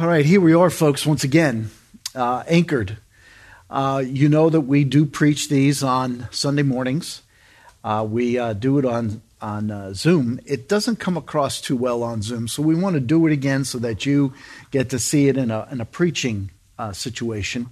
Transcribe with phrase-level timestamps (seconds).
[0.00, 1.72] All right, here we are, folks, once again,
[2.14, 2.98] uh, anchored.
[3.68, 7.22] Uh, you know that we do preach these on Sunday mornings.
[7.82, 10.38] Uh, we uh, do it on on uh, Zoom.
[10.46, 13.64] It doesn't come across too well on Zoom, so we want to do it again
[13.64, 14.34] so that you
[14.70, 17.68] get to see it in a in a preaching uh, situation.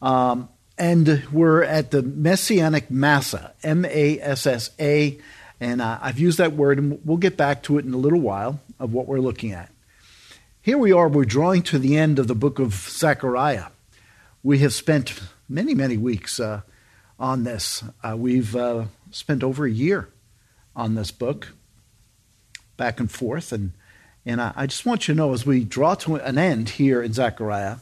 [0.00, 0.48] Um,
[0.78, 5.18] and we're at the Messianic Massa, M A S S A,
[5.60, 8.60] and I've used that word, and we'll get back to it in a little while
[8.78, 9.70] of what we're looking at.
[10.62, 13.68] Here we are, we're drawing to the end of the book of Zechariah.
[14.42, 16.60] We have spent many, many weeks uh,
[17.18, 17.82] on this.
[18.04, 20.10] Uh, we've uh, spent over a year
[20.76, 21.54] on this book,
[22.76, 23.52] back and forth.
[23.52, 23.72] And,
[24.26, 27.02] and I, I, just want you to know as we draw to an end here
[27.02, 27.76] in Zechariah,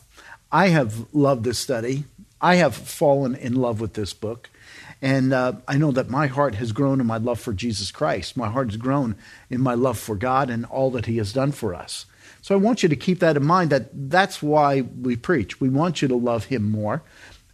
[0.52, 2.04] I have loved this study.
[2.40, 4.50] I have fallen in love with this book.
[5.02, 8.36] And uh, I know that my heart has grown in my love for Jesus Christ.
[8.36, 9.16] My heart has grown
[9.50, 12.06] in my love for God and all that He has done for us.
[12.42, 15.60] So I want you to keep that in mind that that's why we preach.
[15.60, 17.02] We want you to love him more.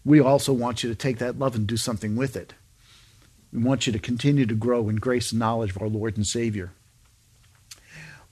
[0.04, 2.54] We also want you to take that love and do something with it.
[3.52, 6.26] We want you to continue to grow in grace and knowledge of our Lord and
[6.26, 6.72] Savior.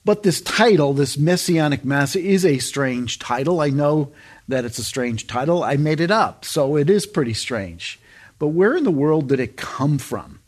[0.05, 3.61] But this title, this Messianic Massa, is a strange title.
[3.61, 4.11] I know
[4.49, 5.63] that it's a strange title.
[5.63, 7.99] I made it up, so it is pretty strange.
[8.37, 10.41] But where in the world did it come from?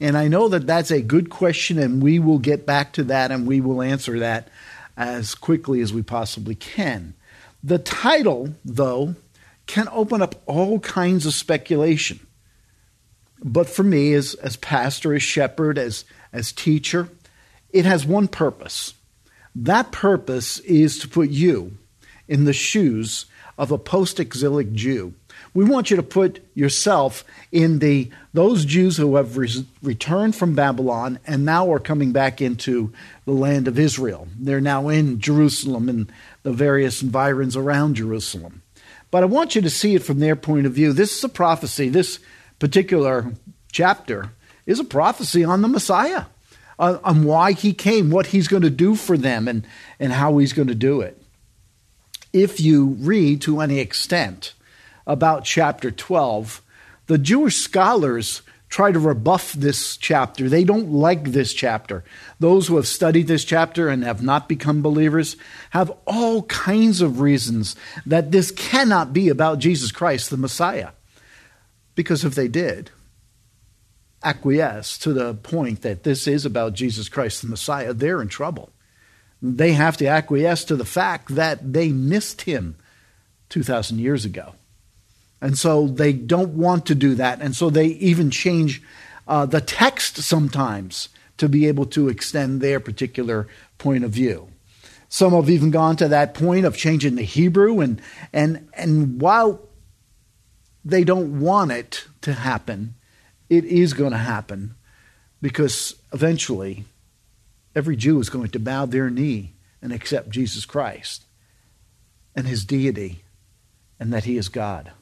[0.00, 3.30] And I know that that's a good question, and we will get back to that
[3.30, 4.48] and we will answer that
[4.96, 7.14] as quickly as we possibly can.
[7.62, 9.14] The title, though,
[9.66, 12.26] can open up all kinds of speculation.
[13.42, 17.08] But for me, as, as pastor, as shepherd, as, as teacher,
[17.70, 18.94] it has one purpose.
[19.54, 21.78] That purpose is to put you
[22.28, 23.26] in the shoes
[23.58, 25.14] of a post exilic Jew
[25.54, 30.54] we want you to put yourself in the those Jews who have re- returned from
[30.54, 32.92] Babylon and now are coming back into
[33.26, 34.28] the land of Israel.
[34.38, 36.10] They're now in Jerusalem and
[36.42, 38.62] the various environs around Jerusalem.
[39.10, 40.94] But I want you to see it from their point of view.
[40.94, 41.90] This is a prophecy.
[41.90, 42.18] This
[42.58, 43.32] particular
[43.70, 44.30] chapter
[44.64, 46.24] is a prophecy on the Messiah,
[46.78, 49.66] uh, on why he came, what he's going to do for them, and,
[50.00, 51.20] and how he's going to do it.
[52.32, 54.54] If you read to any extent,
[55.06, 56.62] about chapter 12.
[57.06, 58.42] The Jewish scholars
[58.72, 60.48] try to rebuff this chapter.
[60.48, 62.04] They don't like this chapter.
[62.40, 65.36] Those who have studied this chapter and have not become believers
[65.70, 67.76] have all kinds of reasons
[68.06, 70.90] that this cannot be about Jesus Christ, the Messiah.
[71.94, 72.90] Because if they did
[74.24, 78.70] acquiesce to the point that this is about Jesus Christ, the Messiah, they're in trouble.
[79.42, 82.76] They have to acquiesce to the fact that they missed him
[83.50, 84.54] 2,000 years ago.
[85.42, 87.42] And so they don't want to do that.
[87.42, 88.80] And so they even change
[89.26, 94.48] uh, the text sometimes to be able to extend their particular point of view.
[95.08, 97.80] Some have even gone to that point of changing the Hebrew.
[97.80, 98.00] And,
[98.32, 99.60] and, and while
[100.84, 102.94] they don't want it to happen,
[103.50, 104.76] it is going to happen
[105.42, 106.84] because eventually
[107.74, 111.24] every Jew is going to bow their knee and accept Jesus Christ
[112.36, 113.24] and his deity
[113.98, 114.92] and that he is God.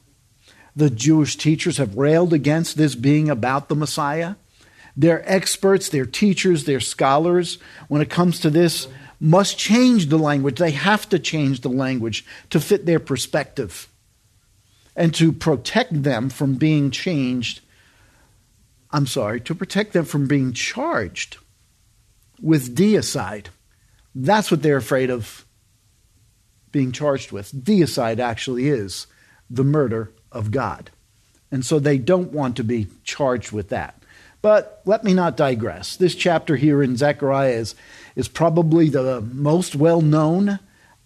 [0.75, 4.35] The Jewish teachers have railed against this being about the Messiah.
[4.95, 8.87] Their experts, their teachers, their scholars, when it comes to this,
[9.19, 10.57] must change the language.
[10.57, 13.87] They have to change the language to fit their perspective
[14.95, 17.61] and to protect them from being changed.
[18.91, 21.37] I'm sorry, to protect them from being charged
[22.41, 23.47] with deicide.
[24.13, 25.45] That's what they're afraid of
[26.71, 27.51] being charged with.
[27.53, 29.07] Deicide actually is
[29.49, 30.91] the murder of God.
[31.51, 34.01] And so they don't want to be charged with that.
[34.41, 35.95] But let me not digress.
[35.95, 37.75] This chapter here in Zechariah is,
[38.15, 40.59] is probably the most well known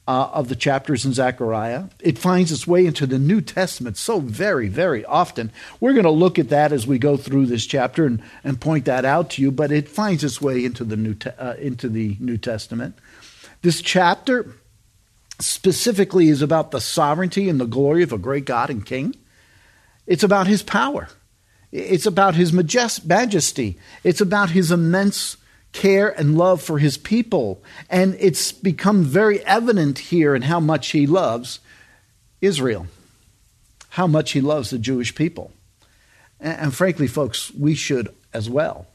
[0.07, 1.85] uh, of the chapters in Zechariah.
[1.99, 5.51] It finds its way into the New Testament so very, very often.
[5.79, 8.85] We're going to look at that as we go through this chapter and, and point
[8.85, 12.15] that out to you, but it finds its way into the New, uh, into the
[12.19, 12.95] New Testament.
[13.63, 14.55] This chapter
[15.39, 19.15] specifically is about the sovereignty and the glory of a great God and King.
[20.07, 21.09] It's about his power.
[21.71, 23.77] It's about his majesty.
[24.03, 25.37] It's about his immense
[25.73, 27.61] care and love for his people.
[27.89, 31.59] And it's become very evident here in how much he loves
[32.39, 32.87] Israel,
[33.89, 35.51] how much he loves the Jewish people.
[36.39, 38.87] And, and frankly, folks, we should as well.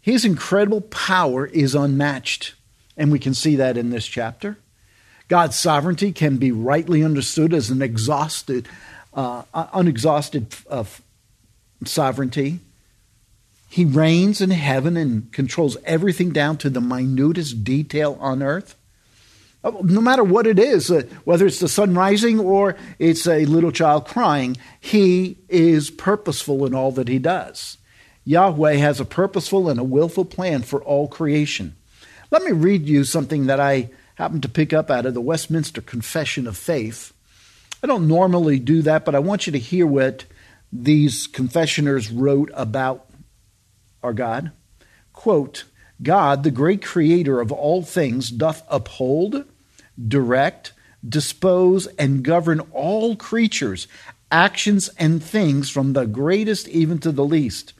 [0.00, 2.54] His incredible power is unmatched.
[2.96, 4.58] And we can see that in this chapter.
[5.28, 8.68] God's sovereignty can be rightly understood as an exhausted,
[9.14, 10.84] uh, unexhausted uh,
[11.84, 12.60] sovereignty.
[13.68, 18.76] He reigns in heaven and controls everything down to the minutest detail on earth.
[19.64, 23.44] Uh, no matter what it is, uh, whether it's the sun rising or it's a
[23.46, 27.78] little child crying, he is purposeful in all that he does.
[28.24, 31.74] Yahweh has a purposeful and a willful plan for all creation.
[32.30, 35.80] Let me read you something that I happened to pick up out of the Westminster
[35.80, 37.12] Confession of Faith.
[37.82, 40.24] I don't normally do that, but I want you to hear what
[40.72, 43.08] these confessioners wrote about
[44.02, 44.52] our God.
[45.12, 45.64] Quote,
[46.02, 49.44] God, the great creator of all things, doth uphold,
[50.08, 50.72] direct,
[51.06, 53.86] dispose, and govern all creatures,
[54.30, 57.72] actions, and things from the greatest even to the least,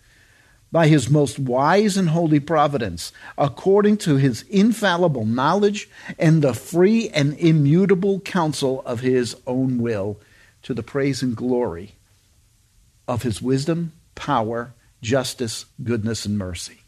[0.72, 5.88] by his most wise and holy providence, according to his infallible knowledge
[6.18, 10.18] and the free and immutable counsel of his own will,
[10.62, 11.94] to the praise and glory
[13.06, 14.72] of his wisdom, power,
[15.02, 16.80] justice, goodness, and mercy.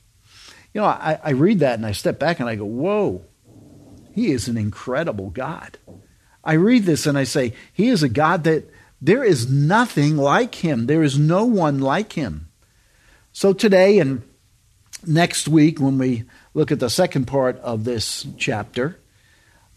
[0.73, 3.23] You know, I, I read that and I step back and I go, whoa,
[4.15, 5.77] he is an incredible God.
[6.45, 8.71] I read this and I say, He is a God that
[9.01, 10.87] there is nothing like Him.
[10.87, 12.49] There is no one like Him.
[13.37, 14.23] So today and
[15.05, 16.23] next week, when we
[16.55, 19.01] look at the second part of this chapter,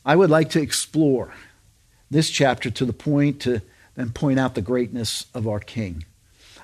[0.06, 1.34] I would like to explore
[2.12, 3.64] this chapter to the point to
[3.96, 6.06] then point out the greatness of our King.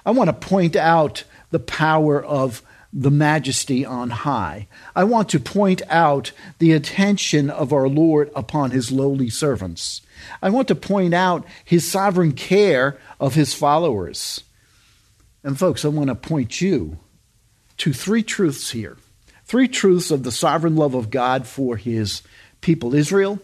[0.06, 2.62] I want to point out the power of
[2.94, 4.68] the majesty on high.
[4.96, 10.04] I want to point out the attention of our Lord upon his lowly servants.
[10.44, 14.44] I want to point out his sovereign care of his followers.
[15.44, 17.00] And, folks, I want to point you
[17.78, 18.98] to three truths here
[19.46, 22.24] three truths of the sovereign love of God for his
[22.62, 23.40] people Israel,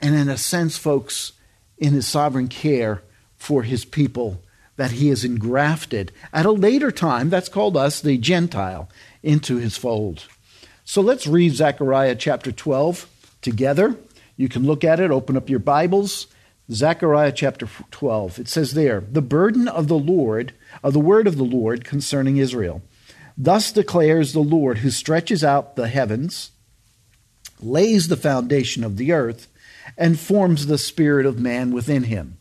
[0.00, 1.32] and in a sense, folks,
[1.78, 3.02] in his sovereign care
[3.36, 4.42] for his people
[4.76, 8.88] that he has engrafted at a later time, that's called us, the Gentile,
[9.22, 10.26] into his fold.
[10.84, 13.08] So let's read Zechariah chapter 12
[13.42, 13.94] together.
[14.36, 16.26] You can look at it, open up your Bibles.
[16.72, 18.38] Zechariah chapter 12.
[18.38, 20.52] It says there, The burden of the Lord,
[20.84, 22.82] of the word of the Lord concerning Israel.
[23.36, 26.52] Thus declares the Lord, who stretches out the heavens,
[27.60, 29.48] lays the foundation of the earth,
[29.96, 32.38] and forms the spirit of man within him.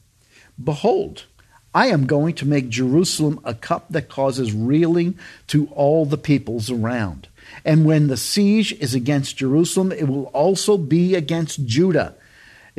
[0.61, 1.25] Behold,
[1.73, 5.17] I am going to make Jerusalem a cup that causes reeling
[5.47, 7.27] to all the peoples around.
[7.63, 12.15] And when the siege is against Jerusalem, it will also be against Judah.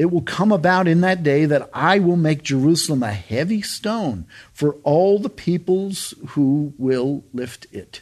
[0.00, 4.25] It will come about in that day that I will make Jerusalem a heavy stone
[4.50, 8.00] for all the peoples who will lift it.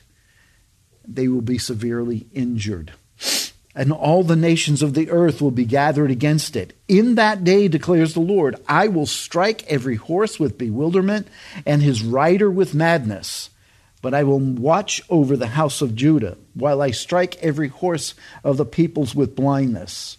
[1.04, 2.92] They will be severely injured
[3.74, 6.72] and all the nations of the earth will be gathered against it.
[6.86, 11.26] In that day, declares the Lord, I will strike every horse with bewilderment
[11.66, 13.50] and his rider with madness.
[14.02, 18.56] But I will watch over the house of Judah while I strike every horse of
[18.56, 20.17] the peoples with blindness.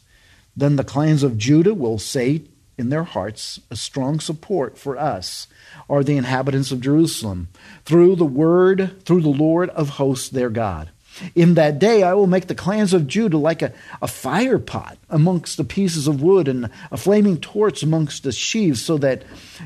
[0.59, 2.41] Then the clans of Judah will say
[2.77, 5.47] in their hearts, a strong support for us
[5.89, 7.47] are the inhabitants of Jerusalem,
[7.85, 10.89] through the word, through the Lord of hosts their God.
[11.33, 13.71] In that day I will make the clans of Judah like a,
[14.01, 18.83] a fire pot amongst the pieces of wood and a flaming torch amongst the sheaves,
[18.83, 19.23] so that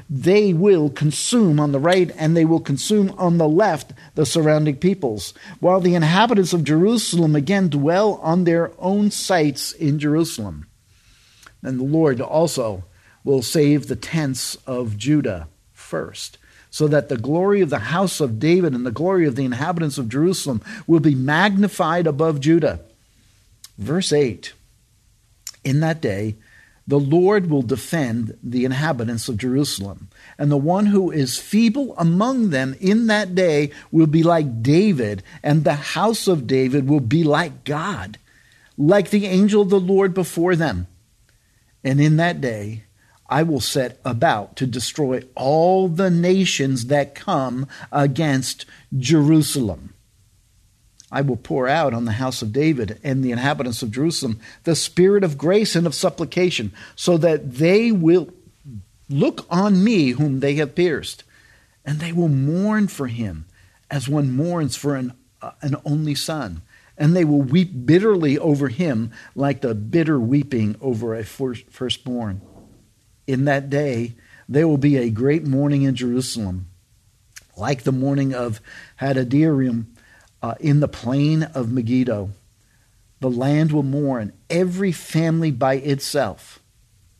[0.07, 4.75] they will consume on the right and they will consume on the left the surrounding
[4.75, 10.68] peoples, while the inhabitants of Jerusalem again dwell on their own sites in Jerusalem.
[11.63, 12.83] And the Lord also
[13.24, 16.37] will save the tents of Judah first
[16.73, 19.99] so that the glory of the house of David and the glory of the inhabitants
[19.99, 22.80] of Jerusalem will be magnified above Judah.
[23.78, 24.54] Verse 8
[25.64, 26.35] In that day,
[26.87, 30.09] the Lord will defend the inhabitants of Jerusalem,
[30.40, 35.21] and the one who is feeble among them in that day will be like David,
[35.44, 38.18] and the house of David will be like God,
[38.80, 40.87] like the angel of the Lord before them.
[41.83, 42.83] And in that day,
[43.30, 48.66] I will set about to destroy all the nations that come against
[48.97, 49.94] Jerusalem.
[51.11, 54.75] I will pour out on the house of David and the inhabitants of Jerusalem the
[54.75, 58.30] spirit of grace and of supplication, so that they will
[59.09, 61.23] look on me whom they have pierced,
[61.85, 63.45] and they will mourn for him
[63.92, 66.61] as one mourns for an, uh, an only son.
[66.97, 72.42] And they will weep bitterly over him like the bitter weeping over a firstborn
[73.28, 74.14] in that day
[74.47, 76.68] there will be a great mourning in Jerusalem,
[77.56, 78.59] like the mourning of
[79.00, 79.85] Hadadrimmon
[80.42, 82.31] uh, in the plain of Megiddo.
[83.21, 86.59] The land will mourn, every family by itself,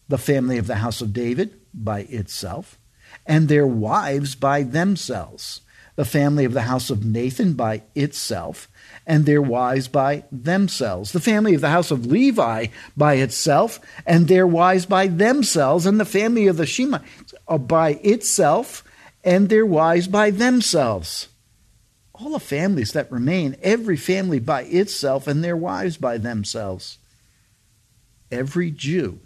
[0.10, 2.77] the family of the house of David by itself,
[3.25, 5.62] and their wives by themselves,
[5.95, 8.67] the family of the house of Nathan by itself,
[9.05, 11.12] and their wives by themselves.
[11.12, 15.85] The family of the house of Levi by itself, and their wives by themselves.
[15.85, 18.83] And the family of the Shemites uh, by itself,
[19.23, 21.27] and their wives by themselves.
[22.13, 26.97] All the families that remain, every family by itself, and their wives by themselves.
[28.31, 29.19] Every Jew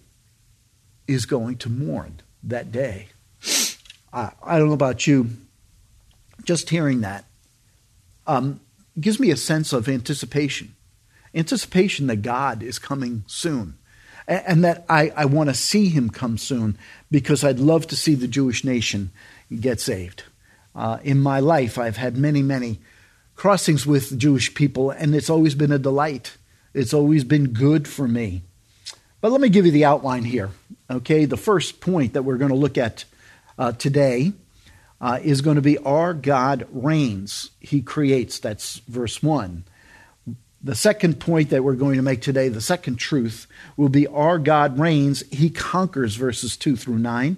[1.08, 3.08] is going to mourn that day.
[4.12, 5.30] I, I don't know about you,
[6.48, 7.26] just hearing that
[8.26, 8.60] um,
[9.00, 10.74] gives me a sense of anticipation
[11.36, 13.78] anticipation that God is coming soon
[14.28, 16.78] and, and that I, I want to see him come soon
[17.12, 19.12] because I'd love to see the Jewish nation
[19.60, 20.24] get saved.
[20.74, 22.80] Uh, in my life, I've had many, many
[23.36, 26.38] crossings with Jewish people, and it's always been a delight.
[26.74, 28.44] It's always been good for me.
[29.20, 30.52] But let me give you the outline here.
[30.90, 33.06] Okay, the first point that we're going to look at
[33.58, 34.34] uh, today
[35.00, 37.52] uh, is going to be our God reigns.
[37.60, 38.40] He creates.
[38.40, 39.64] That's verse 1.
[40.64, 44.40] The second point that we're going to make today, the second truth, will be our
[44.40, 45.24] God reigns.
[45.32, 47.38] He conquers, verses 2 through 9.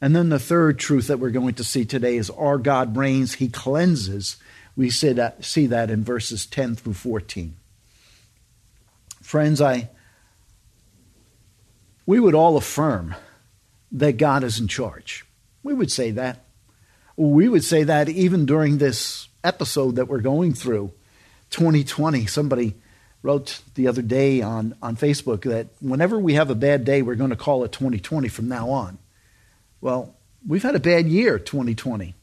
[0.00, 3.34] And then the third truth that we're going to see today is our God reigns.
[3.34, 4.38] He cleanses.
[4.74, 7.54] We see that, see that in verses 10 through 14.
[9.20, 9.90] Friends, I,
[12.06, 13.14] we would all affirm
[13.92, 15.26] that God is in charge.
[15.62, 16.46] We would say that.
[17.20, 20.92] We would say that even during this episode that we're going through,
[21.50, 22.26] 2020.
[22.26, 22.74] Somebody
[23.22, 27.16] wrote the other day on, on Facebook that whenever we have a bad day, we're
[27.16, 28.98] going to call it 2020 from now on.
[29.80, 30.14] Well,
[30.46, 32.14] we've had a bad year, 2020.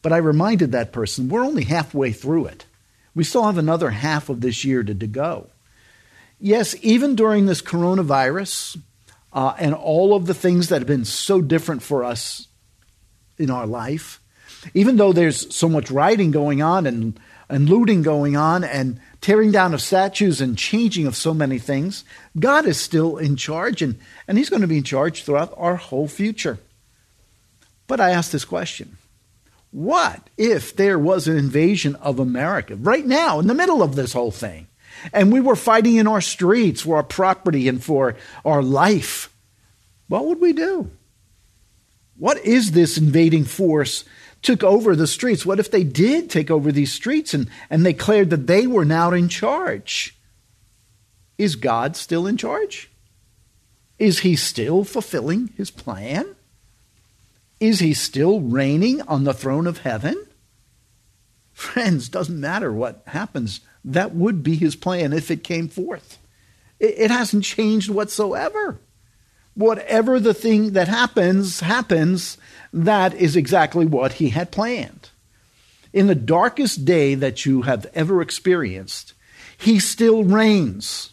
[0.00, 2.66] But I reminded that person we're only halfway through it.
[3.14, 5.48] We still have another half of this year to, to go.
[6.38, 8.80] Yes, even during this coronavirus
[9.32, 12.46] uh, and all of the things that have been so different for us
[13.38, 14.20] in our life,
[14.74, 19.50] even though there's so much rioting going on and, and looting going on and tearing
[19.50, 22.04] down of statues and changing of so many things,
[22.38, 25.76] God is still in charge and, and He's going to be in charge throughout our
[25.76, 26.58] whole future.
[27.86, 28.96] But I ask this question
[29.70, 34.12] What if there was an invasion of America right now in the middle of this
[34.12, 34.66] whole thing?
[35.12, 39.32] And we were fighting in our streets for our property and for our life.
[40.08, 40.90] What would we do?
[42.16, 44.04] What is this invading force
[44.42, 45.44] took over the streets?
[45.44, 48.84] What if they did take over these streets and, and they declared that they were
[48.84, 50.16] now in charge?
[51.36, 52.90] Is God still in charge?
[53.98, 56.36] Is he still fulfilling his plan?
[57.60, 60.26] Is he still reigning on the throne of heaven?
[61.52, 63.60] Friends, doesn't matter what happens.
[63.84, 66.18] That would be his plan if it came forth.
[66.78, 68.78] It, it hasn't changed whatsoever
[69.58, 72.38] whatever the thing that happens, happens,
[72.72, 75.10] that is exactly what he had planned.
[75.92, 79.14] In the darkest day that you have ever experienced,
[79.56, 81.12] he still reigns.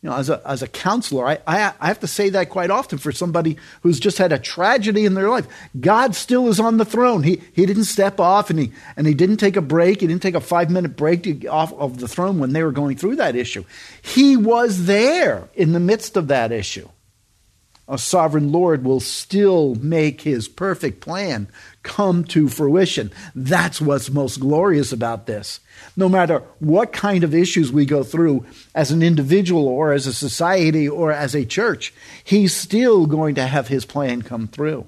[0.00, 2.70] You know, as a, as a counselor, I, I, I have to say that quite
[2.70, 5.46] often for somebody who's just had a tragedy in their life.
[5.78, 7.22] God still is on the throne.
[7.22, 10.00] He, he didn't step off and he, and he didn't take a break.
[10.00, 12.72] He didn't take a five minute break to off of the throne when they were
[12.72, 13.64] going through that issue.
[14.00, 16.88] He was there in the midst of that issue
[17.88, 21.48] a sovereign Lord will still make his perfect plan
[21.84, 23.12] come to fruition.
[23.34, 25.60] That's what's most glorious about this.
[25.96, 30.12] No matter what kind of issues we go through as an individual or as a
[30.12, 34.86] society or as a church, he's still going to have his plan come through.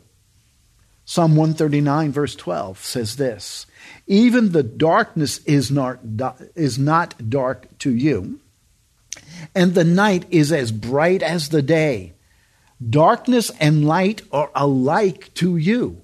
[1.04, 3.66] Psalm 139, verse 12 says this
[4.06, 6.00] Even the darkness is not,
[6.54, 8.40] is not dark to you,
[9.54, 12.12] and the night is as bright as the day.
[12.86, 16.02] Darkness and light are alike to you.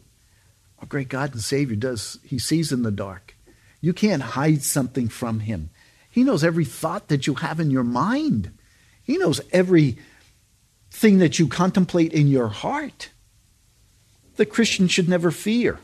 [0.80, 3.36] Our great God and Savior does, He sees in the dark.
[3.80, 5.70] You can't hide something from Him.
[6.10, 8.52] He knows every thought that you have in your mind,
[9.02, 9.98] He knows every
[10.90, 13.10] thing that you contemplate in your heart.
[14.36, 15.78] The Christian should never fear.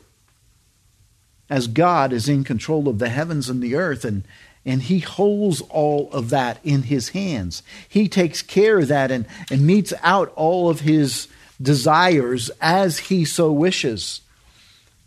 [1.49, 4.25] As God is in control of the heavens and the earth, and
[4.65, 7.63] and he holds all of that in his hands.
[7.89, 11.29] He takes care of that and, and metes out all of his
[11.61, 14.21] desires as he so wishes.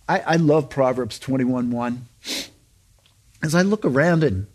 [0.07, 2.07] I, I love Proverbs 21 1.
[3.41, 4.47] As I look around and,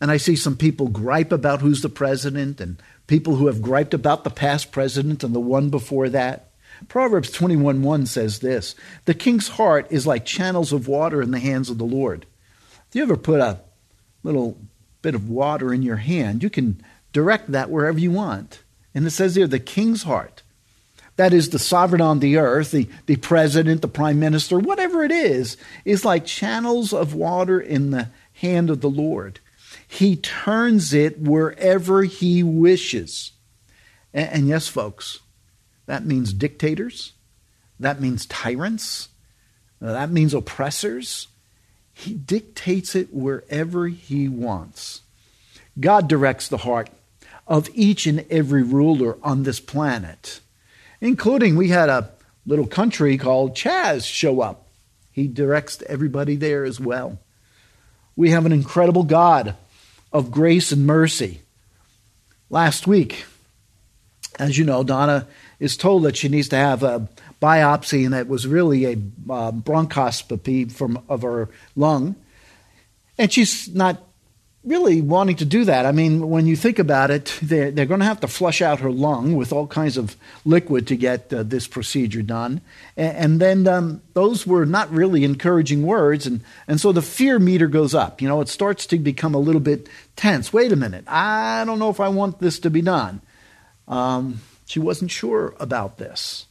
[0.00, 3.94] and I see some people gripe about who's the president and people who have griped
[3.94, 6.50] about the past president and the one before that.
[6.88, 11.38] Proverbs 21 1 says this The king's heart is like channels of water in the
[11.38, 12.26] hands of the Lord.
[12.90, 13.60] Do you ever put a
[14.24, 14.58] little
[15.02, 18.62] bit of water in your hand, you can direct that wherever you want.
[18.94, 20.42] And it says here, the king's heart.
[21.16, 25.12] That is the sovereign on the earth, the, the president, the prime minister, whatever it
[25.12, 29.38] is, is like channels of water in the hand of the Lord.
[29.86, 33.30] He turns it wherever he wishes.
[34.12, 35.20] And, and yes, folks,
[35.86, 37.12] that means dictators,
[37.78, 39.08] that means tyrants,
[39.80, 41.28] that means oppressors.
[41.94, 45.02] He dictates it wherever he wants.
[45.78, 46.90] God directs the heart
[47.46, 50.40] of each and every ruler on this planet,
[51.00, 52.10] including we had a
[52.44, 54.66] little country called CHAZ show up.
[55.10, 57.18] He directs everybody there as well.
[58.16, 59.56] We have an incredible God
[60.12, 61.40] of grace and mercy.
[62.50, 63.24] Last week,
[64.38, 65.26] as you know, Donna
[65.60, 67.08] is told that she needs to have a
[67.40, 72.16] biopsy, and it was really a uh, bronchoscopy from of her lung.
[73.18, 74.02] And she's not
[74.64, 75.84] really wanting to do that.
[75.84, 78.80] I mean, when you think about it, they're, they're going to have to flush out
[78.80, 82.62] her lung with all kinds of liquid to get uh, this procedure done.
[82.96, 86.26] And, and then um, those were not really encouraging words.
[86.26, 88.22] And, and so the fear meter goes up.
[88.22, 90.52] You know, it starts to become a little bit tense.
[90.52, 91.04] Wait a minute.
[91.06, 93.20] I don't know if I want this to be done.
[93.86, 96.46] Um, she wasn't sure about this.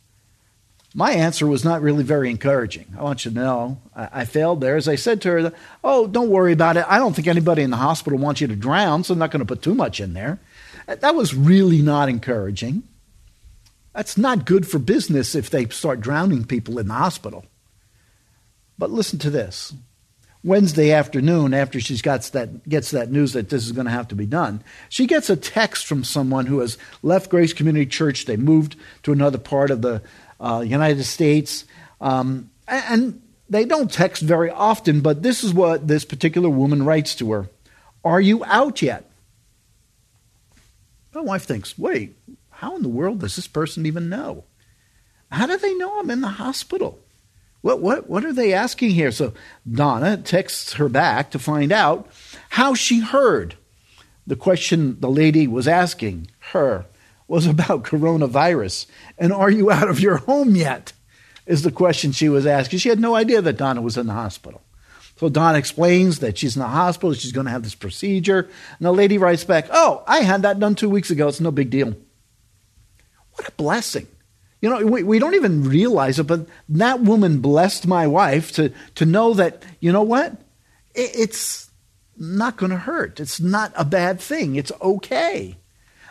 [0.96, 2.86] My answer was not really very encouraging.
[2.98, 4.76] I want you to know I, I, failed there.
[4.76, 6.86] As I said to her, Oh, don't worry about it.
[6.88, 9.40] I don't think anybody in the hospital wants you to drown, so I'm not going
[9.40, 10.40] to put too much in there.
[10.86, 12.84] That was really not encouraging.
[13.94, 17.46] That's not good for business if they start drowning people in the hospital.
[18.78, 19.74] But listen to this.
[20.44, 24.10] Wednesday afternoon, after she gets that, gets that news that this is going to have
[24.10, 28.26] to be done, she gets a text from someone who has left Grace Community Church.
[28.26, 30.02] They moved to another part of the
[30.42, 31.64] uh, United States.
[32.02, 37.16] Um, and they don't text very often, but this is what this particular woman writes
[37.16, 37.50] to her
[38.04, 39.10] Are you out yet?
[41.14, 42.18] My wife thinks, wait,
[42.50, 44.46] how in the world does this person even know?
[45.32, 47.03] How do they know I'm in the hospital?
[47.64, 49.10] What, what, what are they asking here?
[49.10, 49.34] So
[49.70, 52.10] Donna texts her back to find out
[52.50, 53.56] how she heard.
[54.28, 56.86] The question the lady was asking her
[57.26, 58.88] was about coronavirus.
[59.18, 60.92] And are you out of your home yet?
[61.46, 62.80] Is the question she was asking.
[62.80, 64.62] She had no idea that Donna was in the hospital.
[65.18, 68.50] So Donna explains that she's in the hospital, she's going to have this procedure.
[68.78, 71.30] And the lady writes back, Oh, I had that done two weeks ago.
[71.30, 71.96] It's no big deal.
[73.36, 74.08] What a blessing.
[74.64, 78.72] You know, we, we don't even realize it, but that woman blessed my wife to,
[78.96, 80.32] to know that, you know what?
[80.96, 81.70] It, it's
[82.18, 83.20] not going to hurt.
[83.20, 84.56] It's not a bad thing.
[84.56, 85.58] It's okay.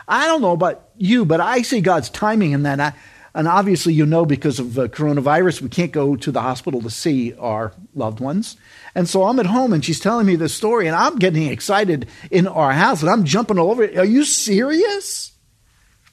[0.07, 2.79] I don't know about you, but I see God's timing in that.
[2.79, 2.93] I,
[3.33, 6.91] and obviously, you know, because of uh, coronavirus, we can't go to the hospital to
[6.91, 8.55] see our loved ones.
[8.93, 12.07] And so I'm at home and she's telling me this story, and I'm getting excited
[12.29, 13.97] in our house, and I'm jumping all over it.
[13.97, 15.31] Are you serious?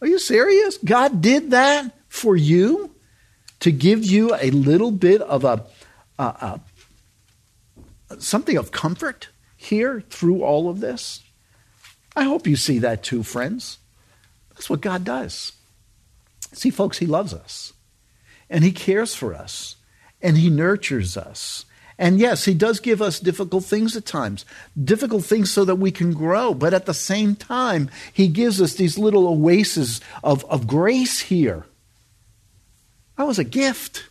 [0.00, 0.79] Are you serious?
[0.79, 1.98] God did that?
[2.11, 2.94] For you
[3.61, 6.61] to give you a little bit of a,
[8.18, 11.23] something of comfort here through all of this?
[12.14, 13.79] I hope you see that too, friends.
[14.51, 15.53] That's what God does.
[16.53, 17.73] See, folks, He loves us,
[18.51, 19.77] and He cares for us,
[20.20, 21.64] and He nurtures us.
[21.96, 24.44] And yes, He does give us difficult things at times,
[24.83, 26.55] difficult things so that we can grow.
[26.55, 31.66] But at the same time, He gives us these little oases of, of grace here
[33.21, 34.09] that was a gift,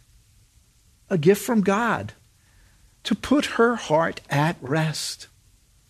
[1.09, 2.13] a gift from God
[3.03, 5.25] to put her heart at rest.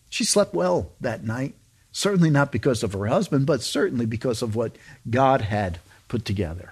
[0.08, 1.56] She slept well that night,
[1.92, 4.78] certainly not because of her husband, but certainly because of what
[5.10, 6.72] God had put together.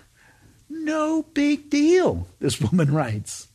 [0.69, 3.49] No big deal, this woman writes.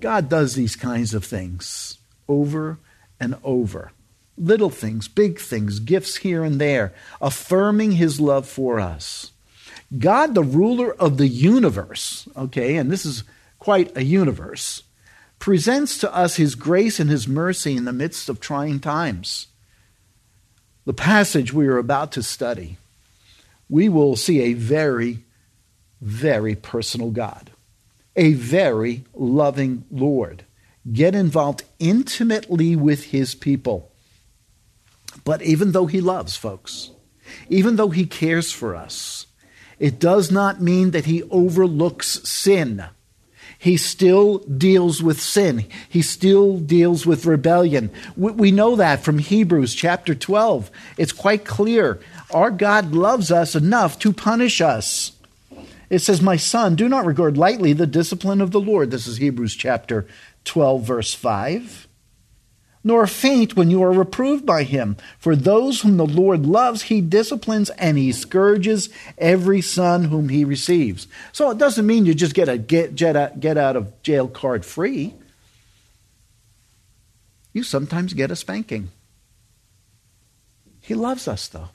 [0.00, 2.78] God does these kinds of things over
[3.20, 3.92] and over.
[4.38, 9.32] Little things, big things, gifts here and there, affirming his love for us.
[9.98, 13.24] God, the ruler of the universe, okay, and this is
[13.58, 14.82] quite a universe,
[15.38, 19.48] presents to us his grace and his mercy in the midst of trying times.
[20.84, 22.76] The passage we are about to study,
[23.68, 25.18] we will see a very,
[26.00, 27.50] very personal God,
[28.16, 30.44] a very loving Lord.
[30.92, 33.90] Get involved intimately with his people.
[35.24, 36.90] But even though he loves, folks,
[37.48, 39.26] even though he cares for us,
[39.84, 42.86] it does not mean that he overlooks sin.
[43.58, 45.66] He still deals with sin.
[45.90, 47.90] He still deals with rebellion.
[48.16, 50.70] We know that from Hebrews chapter 12.
[50.96, 52.00] It's quite clear.
[52.32, 55.12] Our God loves us enough to punish us.
[55.90, 58.90] It says, My son, do not regard lightly the discipline of the Lord.
[58.90, 60.06] This is Hebrews chapter
[60.44, 61.88] 12, verse 5
[62.84, 64.96] nor faint when you are reproved by him.
[65.18, 70.44] For those whom the Lord loves, he disciplines and he scourges every son whom he
[70.44, 71.08] receives.
[71.32, 74.28] So it doesn't mean you just get a get, get, out, get out of jail
[74.28, 75.14] card free.
[77.54, 78.90] you sometimes get a spanking.
[80.80, 81.70] He loves us, though.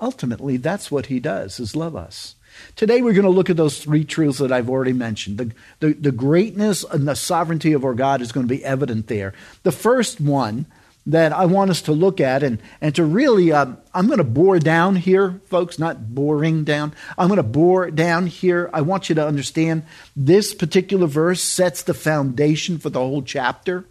[0.00, 2.34] Ultimately, that's what he does, is love us.
[2.76, 5.38] Today, we're going to look at those three truths that I've already mentioned.
[5.38, 9.06] The, the, the greatness and the sovereignty of our God is going to be evident
[9.06, 9.32] there.
[9.62, 10.66] The first one
[11.06, 14.24] that I want us to look at and, and to really, uh, I'm going to
[14.24, 16.94] bore down here, folks, not boring down.
[17.18, 18.70] I'm going to bore down here.
[18.72, 19.84] I want you to understand
[20.16, 23.84] this particular verse sets the foundation for the whole chapter.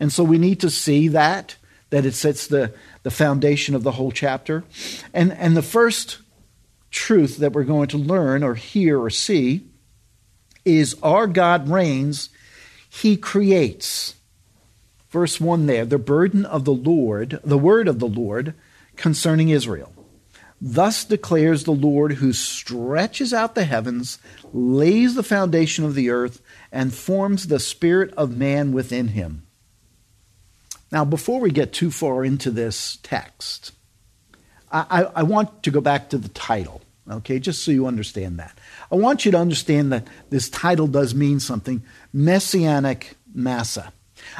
[0.00, 1.56] And so we need to see that,
[1.90, 4.64] that it sets the, the foundation of the whole chapter.
[5.14, 6.18] And, and the first
[6.90, 9.66] truth that we're going to learn or hear or see
[10.64, 12.30] is our God reigns,
[12.88, 14.14] He creates.
[15.10, 18.54] Verse 1 there, the burden of the Lord, the word of the Lord
[18.96, 19.92] concerning Israel.
[20.60, 24.18] Thus declares the Lord who stretches out the heavens,
[24.52, 29.46] lays the foundation of the earth, and forms the spirit of man within him.
[30.92, 33.72] Now, before we get too far into this text,
[34.72, 36.80] I, I, want to go back to the title,
[37.10, 38.56] okay, just so you understand that.
[38.90, 43.92] I want you to understand that this title does mean something Messianic Massa.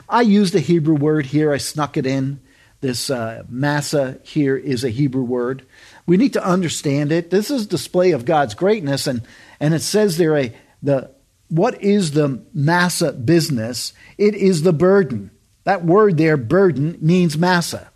[0.08, 2.40] I used a Hebrew word here, I snuck it in.
[2.80, 5.66] This uh, Massa here is a Hebrew word.
[6.06, 7.30] We need to understand it.
[7.30, 9.22] This is display of God's greatness, and,
[9.58, 11.10] and it says there a the
[11.48, 13.92] what is the Massa business?
[14.16, 15.30] It is the burden.
[15.64, 17.89] That word there, burden, means Massa.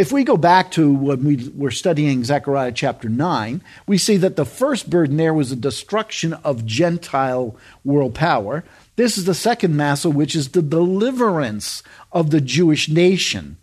[0.00, 4.34] If we go back to when we were studying Zechariah chapter 9, we see that
[4.34, 8.64] the first burden there was the destruction of Gentile world power.
[8.96, 11.82] This is the second Massa, which is the deliverance
[12.12, 13.58] of the Jewish nation.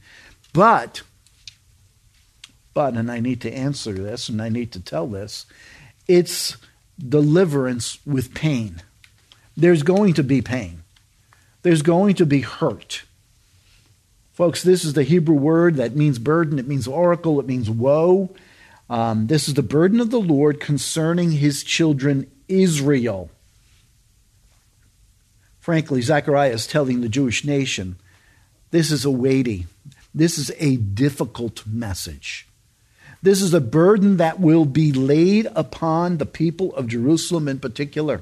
[0.53, 1.01] But,
[2.75, 5.47] but, and I need to answer this and I need to tell this,
[6.07, 6.55] it's
[6.99, 8.83] deliverance with pain.
[9.55, 10.83] There's going to be pain,
[11.63, 13.05] there's going to be hurt.
[14.37, 18.29] Folks, this is the Hebrew word that means burden, it means oracle, it means woe.
[18.87, 23.31] Um, this is the burden of the Lord concerning his children Israel.
[25.59, 27.95] Frankly, Zechariah is telling the Jewish nation
[28.69, 29.65] this is a weighty,
[30.13, 32.47] this is a difficult message.
[33.23, 38.21] This is a burden that will be laid upon the people of Jerusalem in particular,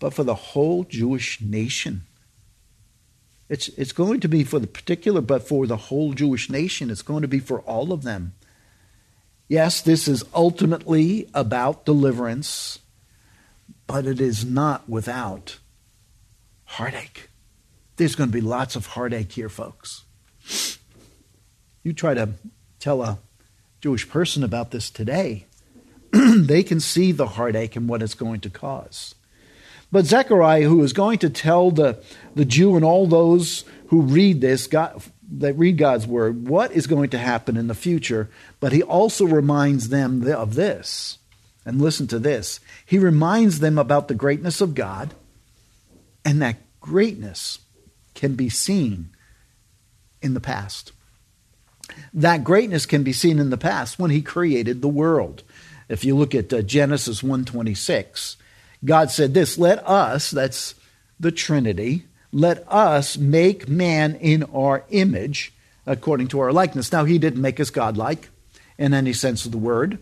[0.00, 2.02] but for the whole Jewish nation.
[3.52, 6.88] It's, it's going to be for the particular, but for the whole Jewish nation.
[6.88, 8.32] It's going to be for all of them.
[9.46, 12.78] Yes, this is ultimately about deliverance,
[13.86, 15.58] but it is not without
[16.64, 17.28] heartache.
[17.96, 20.06] There's going to be lots of heartache here, folks.
[21.82, 22.30] You try to
[22.80, 23.18] tell a
[23.82, 25.44] Jewish person about this today,
[26.10, 29.14] they can see the heartache and what it's going to cause.
[29.92, 32.02] But Zechariah, who is going to tell the,
[32.34, 35.02] the Jew and all those who read this, God,
[35.38, 39.26] that read God's word, what is going to happen in the future, but he also
[39.26, 41.18] reminds them of this.
[41.64, 42.58] And listen to this.
[42.84, 45.14] He reminds them about the greatness of God,
[46.24, 47.60] and that greatness
[48.14, 49.10] can be seen
[50.20, 50.90] in the past.
[52.12, 55.42] That greatness can be seen in the past when he created the world.
[55.88, 58.36] If you look at uh, Genesis 126,
[58.84, 60.74] God said this let us, that's
[61.20, 65.52] the Trinity, let us make man in our image
[65.86, 66.92] according to our likeness.
[66.92, 68.28] Now, he didn't make us godlike
[68.78, 69.98] in any sense of the word,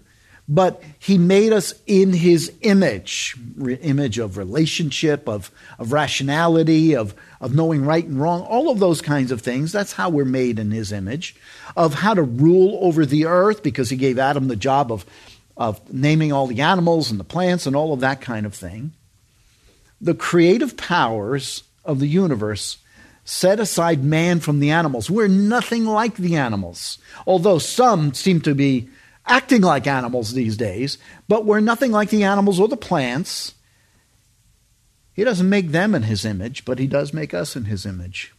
[0.49, 3.37] but he made us in his image
[3.83, 9.01] image of relationship, of, of rationality, of, of knowing right and wrong, all of those
[9.03, 9.73] kinds of things.
[9.73, 11.37] That's how we're made in his image,
[11.77, 15.05] of how to rule over the earth, because he gave Adam the job of
[15.61, 18.93] of naming all the animals and the plants and all of that kind of thing.
[20.01, 22.79] The creative powers of the universe
[23.27, 25.11] set aside man from the animals.
[25.11, 26.97] We're nothing like the animals,
[27.27, 28.89] although some seem to be
[29.27, 30.97] acting like animals these days,
[31.29, 33.53] but we're nothing like the animals or the plants.
[35.13, 38.33] He doesn't make them in his image, but he does make us in his image.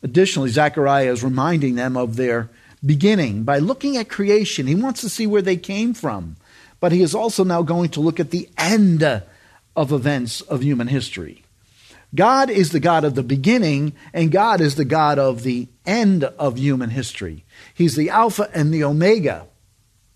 [0.00, 2.50] Additionally, Zechariah is reminding them of their
[2.84, 4.66] beginning by looking at creation.
[4.66, 6.36] He wants to see where they came from.
[6.80, 10.88] But he is also now going to look at the end of events of human
[10.88, 11.44] history.
[12.14, 16.24] God is the God of the beginning, and God is the God of the end
[16.24, 17.44] of human history.
[17.72, 19.46] He's the Alpha and the Omega,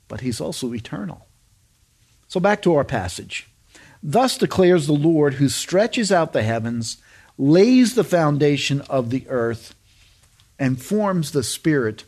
[0.09, 1.27] but He's also eternal.
[2.29, 3.49] So back to our passage.
[4.03, 6.99] Thus declares the Lord who stretches out the heavens,
[7.39, 9.75] lays the foundation of the earth,
[10.59, 12.05] and forms the spirit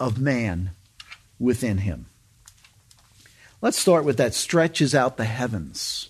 [0.00, 0.70] of man
[1.38, 2.06] within him.
[3.62, 6.08] Let's start with that stretches out the heavens.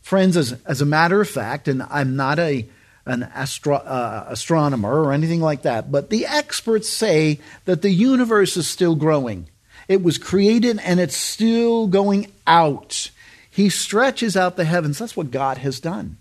[0.00, 2.66] Friends, as, as a matter of fact, and I'm not a,
[3.04, 8.56] an astro- uh, astronomer or anything like that, but the experts say that the universe
[8.56, 9.48] is still growing.
[9.88, 13.10] It was created and it's still going out.
[13.50, 14.98] He stretches out the heavens.
[14.98, 16.16] That's what God has done.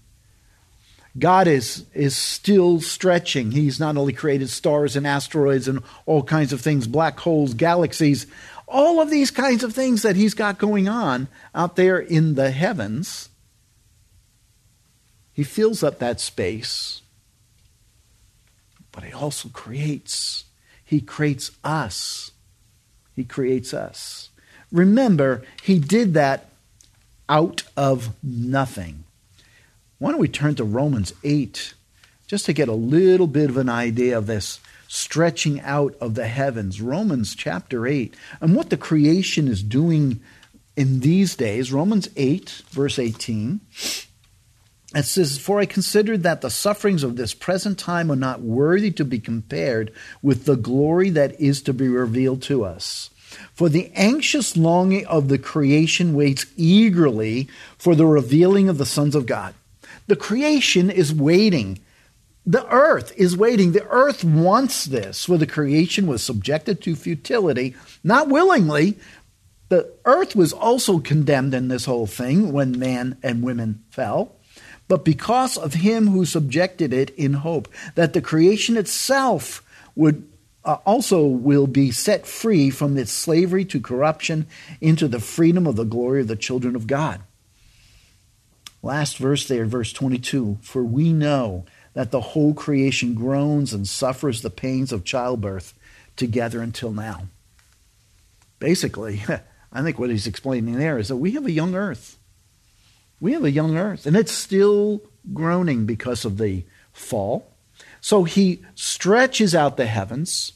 [1.19, 3.51] God is, is still stretching.
[3.51, 8.25] He's not only created stars and asteroids and all kinds of things, black holes, galaxies,
[8.67, 12.51] all of these kinds of things that He's got going on out there in the
[12.51, 13.29] heavens.
[15.33, 17.01] He fills up that space,
[18.91, 20.45] but He also creates.
[20.83, 22.31] He creates us.
[23.15, 24.29] He creates us.
[24.71, 26.49] Remember, He did that
[27.27, 29.03] out of nothing.
[29.99, 31.73] Why don't we turn to Romans 8
[32.25, 36.27] just to get a little bit of an idea of this stretching out of the
[36.27, 36.81] heavens?
[36.81, 40.21] Romans chapter 8 and what the creation is doing
[40.77, 41.73] in these days.
[41.73, 43.59] Romans 8, verse 18.
[44.95, 48.91] It says, For I considered that the sufferings of this present time are not worthy
[48.91, 53.09] to be compared with the glory that is to be revealed to us.
[53.53, 59.13] For the anxious longing of the creation waits eagerly for the revealing of the sons
[59.13, 59.53] of God.
[60.09, 61.77] The creation is waiting.
[62.43, 63.73] The earth is waiting.
[63.73, 68.97] The earth wants this, for the creation was subjected to futility, not willingly.
[69.67, 74.35] The earth was also condemned in this whole thing when man and women fell,
[74.87, 79.61] but because of him who subjected it in hope that the creation itself
[79.95, 80.27] would
[80.65, 84.47] uh, also will be set free from its slavery to corruption
[84.81, 87.21] into the freedom of the glory of the children of God.
[88.81, 94.41] Last verse there, verse 22 For we know that the whole creation groans and suffers
[94.41, 95.73] the pains of childbirth
[96.15, 97.27] together until now.
[98.59, 99.23] Basically,
[99.71, 102.17] I think what he's explaining there is that we have a young earth.
[103.19, 105.01] We have a young earth, and it's still
[105.33, 106.63] groaning because of the
[106.93, 107.53] fall.
[107.99, 110.53] So he stretches out the heavens.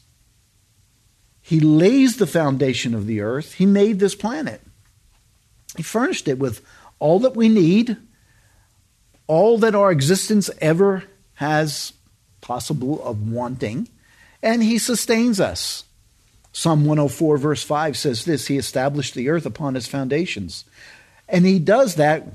[1.41, 3.55] He lays the foundation of the earth.
[3.55, 4.61] He made this planet.
[5.75, 6.65] He furnished it with
[6.99, 7.97] all that we need
[9.33, 11.91] all that our existence ever has
[12.39, 13.89] possible of wanting,
[14.43, 15.85] and he sustains us.
[16.51, 20.65] Psalm 104, verse 5 says this He established the earth upon its foundations.
[21.27, 22.27] And he does that,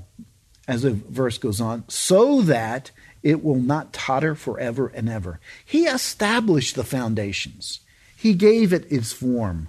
[0.67, 2.91] as the verse goes on, so that
[3.23, 5.39] it will not totter forever and ever.
[5.65, 7.79] He established the foundations,
[8.17, 9.69] he gave it its form,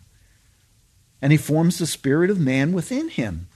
[1.22, 3.50] and he forms the spirit of man within him.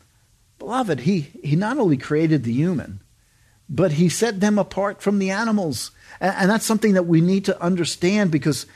[0.60, 3.00] Beloved, he, he not only created the human,
[3.74, 5.90] but he set them apart from the animals.
[6.22, 8.68] And that's something that we need to understand because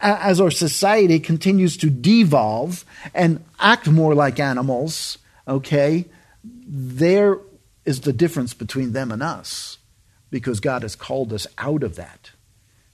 [0.00, 6.06] as our society continues to devolve and act more like animals, okay,
[6.42, 7.38] there
[7.84, 9.78] is the difference between them and us
[10.30, 12.30] because God has called us out of that.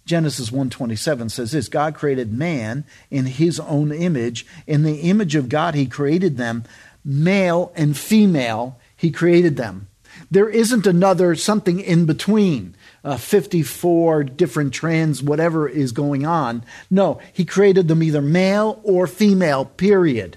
[0.04, 5.48] Genesis 1:27 says this, God created man in his own image, in the image of
[5.48, 6.64] God he created them,
[7.04, 9.88] male and female he created them.
[10.30, 12.74] There isn't another something in between.
[13.04, 16.64] Uh, 54 different trans, whatever is going on.
[16.90, 20.36] No, he created them either male or female, period.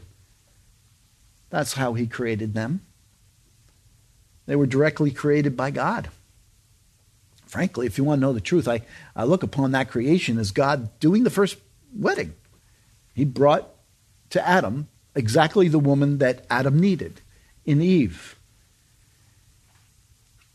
[1.49, 2.81] That's how he created them.
[4.45, 6.09] They were directly created by God.
[7.45, 8.81] Frankly, if you want to know the truth, I,
[9.15, 11.57] I look upon that creation as God doing the first
[11.95, 12.35] wedding.
[13.15, 13.67] He brought
[14.29, 17.21] to Adam exactly the woman that Adam needed
[17.65, 18.38] in Eve.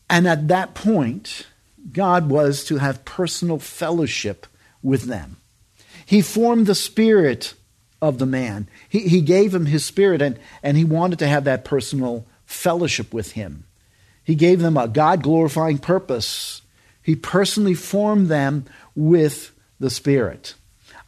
[0.09, 1.47] And at that point,
[1.93, 4.47] God was to have personal fellowship
[4.83, 5.37] with them.
[6.07, 7.55] He formed the spirit
[8.03, 8.69] of the man.
[8.89, 13.15] He, he gave him his spirit, and, and he wanted to have that personal fellowship
[13.15, 13.65] with him.
[14.23, 16.63] He gave them a God glorifying purpose.
[17.03, 18.65] He personally formed them
[18.95, 20.55] with the Spirit.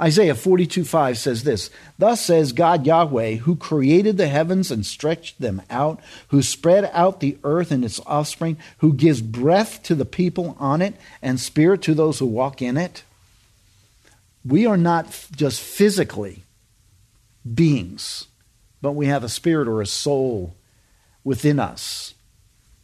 [0.01, 5.41] Isaiah 42 5 says this Thus says God Yahweh, who created the heavens and stretched
[5.41, 10.05] them out, who spread out the earth and its offspring, who gives breath to the
[10.05, 13.05] people on it and spirit to those who walk in it.
[14.45, 16.43] We are not just physically
[17.55, 18.27] beings,
[18.83, 20.55] but we have a spirit or a soul
[21.25, 22.15] within us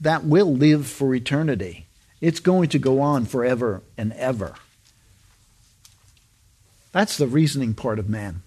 [0.01, 1.87] that will live for eternity.
[2.21, 4.55] It's going to go on forever and ever.
[6.93, 8.43] That's the reasoning part of man.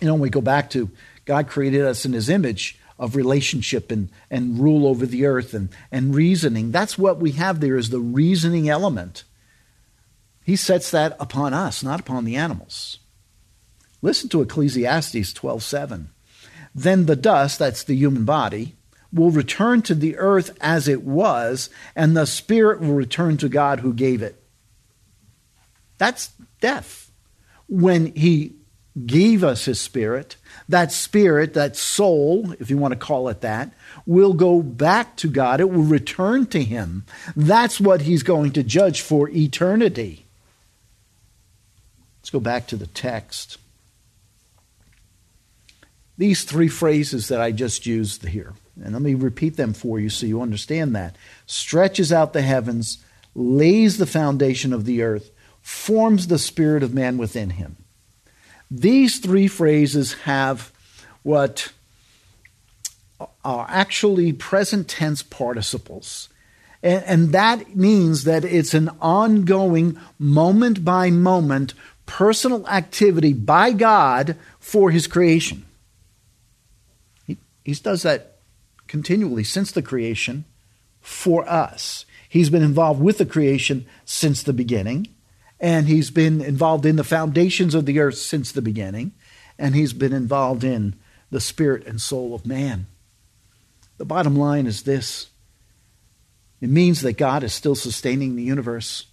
[0.00, 0.90] You know, when we go back to
[1.24, 5.68] God created us in his image of relationship and, and rule over the earth and,
[5.92, 6.70] and reasoning.
[6.70, 9.24] That's what we have there is the reasoning element.
[10.44, 12.98] He sets that upon us, not upon the animals.
[14.00, 16.06] Listen to Ecclesiastes 12:7.
[16.74, 18.76] Then the dust, that's the human body,
[19.12, 23.80] will return to the earth as it was, and the spirit will return to God
[23.80, 24.42] who gave it.
[25.98, 27.05] That's death.
[27.68, 28.54] When he
[29.04, 30.36] gave us his spirit,
[30.68, 33.72] that spirit, that soul, if you want to call it that,
[34.06, 35.60] will go back to God.
[35.60, 37.04] It will return to him.
[37.34, 40.24] That's what he's going to judge for eternity.
[42.20, 43.58] Let's go back to the text.
[46.18, 50.08] These three phrases that I just used here, and let me repeat them for you
[50.08, 55.30] so you understand that stretches out the heavens, lays the foundation of the earth,
[55.66, 57.76] forms the spirit of man within him.
[58.70, 60.70] These three phrases have
[61.24, 61.72] what
[63.44, 66.28] are actually present tense participles.
[66.84, 71.74] And, and, that means that it's an ongoing, moment by moment,
[72.06, 75.64] personal activity by God for his creation.
[77.26, 78.36] He, he does that
[78.86, 80.44] continually since the creation
[81.00, 82.04] for us.
[82.28, 85.08] He's been involved with the creation since the beginning
[85.60, 89.12] and he's been involved in the foundations of the earth since the beginning,
[89.58, 90.94] and he's been involved in
[91.30, 92.86] the spirit and soul of man.
[93.98, 95.28] The bottom line is this
[96.60, 99.06] it means that God is still sustaining the universe.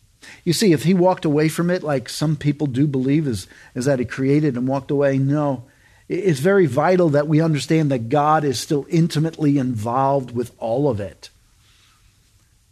[0.46, 3.86] You see, if he walked away from it, like some people do believe, is, is
[3.86, 5.66] that he created and walked away, no.
[6.08, 11.00] It's very vital that we understand that God is still intimately involved with all of
[11.02, 11.30] it.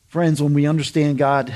[0.08, 1.54] Friends, when we understand God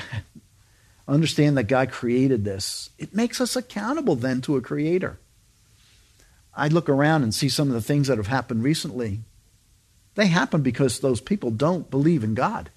[1.07, 5.17] understand that God created this, it makes us accountable then to a creator.
[6.55, 9.19] I look around and see some of the things that have happened recently.
[10.15, 12.69] They happen because those people don't believe in God.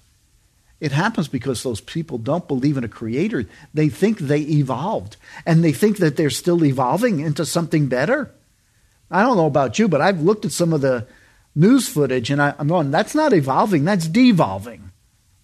[0.79, 3.45] It happens because those people don't believe in a creator.
[3.73, 8.31] They think they evolved and they think that they're still evolving into something better.
[9.11, 11.07] I don't know about you, but I've looked at some of the
[11.55, 14.91] news footage and I, am going, that's not evolving, that's devolving.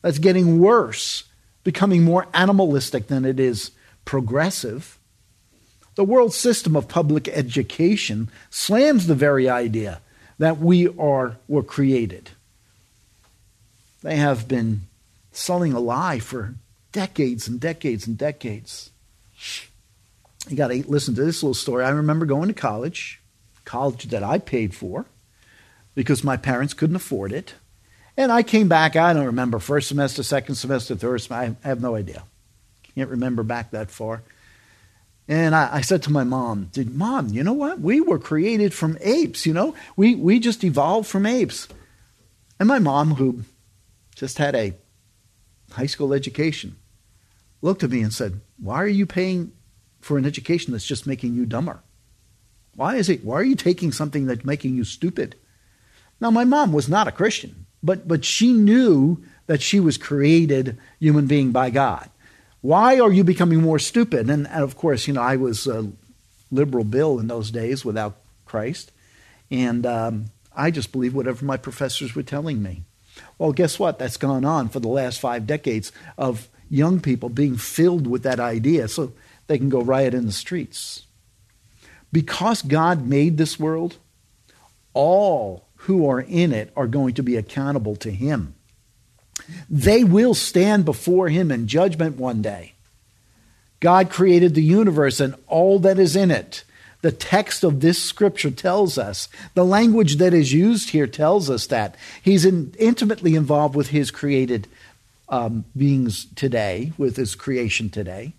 [0.02, 1.24] That's getting worse
[1.66, 3.72] becoming more animalistic than it is
[4.06, 4.98] progressive.
[5.96, 10.00] The world system of public education slams the very idea
[10.38, 12.30] that we are were created.
[14.04, 14.82] They have been
[15.32, 16.54] selling a lie for
[16.92, 18.92] decades and decades and decades.
[20.48, 21.84] You got to listen to this little story.
[21.84, 23.20] I remember going to college,
[23.64, 25.06] college that I paid for
[25.96, 27.56] because my parents couldn't afford it.
[28.18, 31.82] And I came back, I don't remember, first semester, second semester, third semester, I have
[31.82, 32.24] no idea.
[32.96, 34.24] Can't remember back that far.
[35.28, 37.80] And I, I, said to my mom, Did mom, you know what?
[37.80, 39.74] We were created from apes, you know?
[39.98, 41.68] We we just evolved from apes.
[42.60, 43.44] And my mom, who
[44.16, 44.76] just had a
[45.72, 46.76] high school education,
[47.62, 49.52] looked at me and said, Why are you paying
[50.00, 51.82] for an education that's just making you dumber?
[52.76, 55.36] Why is it why are you taking something that's making you stupid?
[56.22, 60.78] Now my mom was not a Christian but, but she knew that she was created
[61.00, 62.10] human being by God.
[62.62, 64.28] Why are you becoming more stupid?
[64.28, 65.92] And, and of course, you know, I was a
[66.52, 68.92] liberal Bill in those days without Christ.
[69.52, 72.84] And um, I just believed whatever my professors were telling me.
[73.38, 74.00] Well, guess what?
[74.00, 78.40] That's gone on for the last five decades of young people being filled with that
[78.40, 79.14] idea so
[79.46, 81.04] they can go riot in the streets.
[82.12, 83.98] Because God made this world,
[84.94, 88.56] all who are in it are going to be accountable to him.
[89.70, 92.74] They will stand before him in judgment one day.
[93.80, 96.64] God created the universe and all that is in it.
[97.02, 101.68] The text of this scripture tells us, the language that is used here tells us
[101.68, 101.96] that.
[102.24, 104.68] He's in, intimately involved with his created
[105.30, 108.34] um, beings today, with his creation today.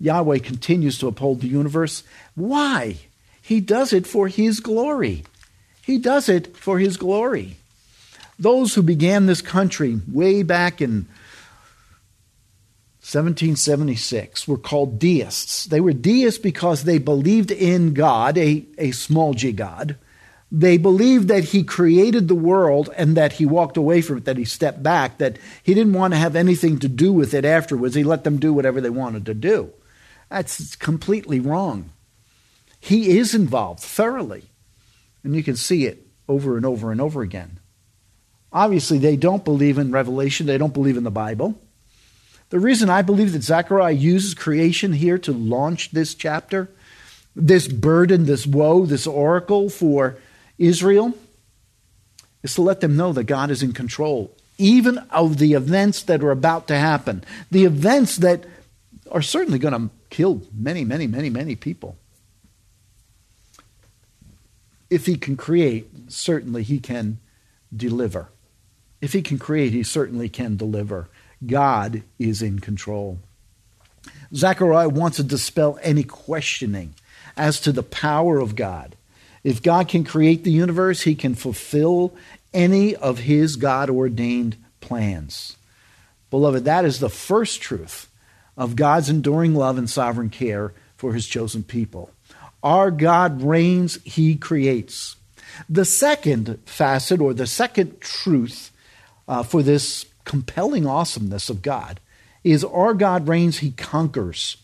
[0.00, 2.02] Yahweh continues to uphold the universe.
[2.34, 2.96] Why?
[3.40, 5.22] He does it for his glory.
[5.86, 7.58] He does it for his glory.
[8.40, 11.06] Those who began this country way back in
[13.06, 15.66] 1776 were called deists.
[15.66, 19.96] They were deists because they believed in God, a, a small g God.
[20.50, 24.38] They believed that he created the world and that he walked away from it, that
[24.38, 27.94] he stepped back, that he didn't want to have anything to do with it afterwards.
[27.94, 29.70] He let them do whatever they wanted to do.
[30.30, 31.90] That's completely wrong.
[32.80, 34.46] He is involved thoroughly.
[35.24, 37.58] And you can see it over and over and over again.
[38.52, 41.60] Obviously, they don't believe in Revelation, they don't believe in the Bible.
[42.50, 46.70] The reason I believe that Zechariah uses creation here to launch this chapter,
[47.34, 50.16] this burden, this woe, this oracle for
[50.58, 51.12] Israel,
[52.42, 56.22] is to let them know that God is in control, even of the events that
[56.22, 58.46] are about to happen, the events that
[59.10, 61.98] are certainly going to kill many, many, many, many people
[64.90, 67.18] if he can create, certainly he can
[67.74, 68.28] deliver.
[69.00, 71.08] If he can create, he certainly can deliver.
[71.44, 73.18] God is in control.
[74.34, 76.94] Zechariah wants to dispel any questioning
[77.36, 78.96] as to the power of God.
[79.44, 82.14] If God can create the universe, he can fulfill
[82.52, 85.56] any of his God ordained plans.
[86.30, 88.08] Beloved, that is the first truth
[88.56, 92.10] of God's enduring love and sovereign care for his chosen people.
[92.66, 95.14] Our God reigns, he creates.
[95.68, 98.72] The second facet, or the second truth
[99.28, 102.00] uh, for this compelling awesomeness of God,
[102.42, 104.56] is our God reigns, he conquers.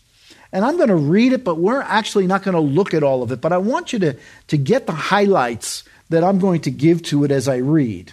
[0.51, 3.23] And I'm going to read it, but we're actually not going to look at all
[3.23, 3.39] of it.
[3.39, 7.23] But I want you to, to get the highlights that I'm going to give to
[7.23, 8.11] it as I read.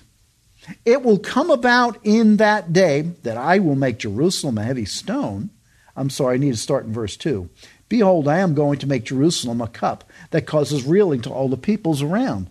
[0.85, 5.51] It will come about in that day that I will make Jerusalem a heavy stone.
[5.97, 7.51] I'm sorry, I need to start in verse 2.
[7.91, 11.57] Behold, I am going to make Jerusalem a cup that causes reeling to all the
[11.57, 12.49] peoples around.